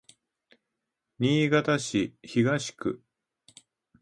[1.19, 3.03] 新潟市東区